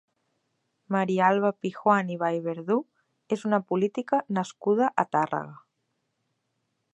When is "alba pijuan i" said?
1.33-2.17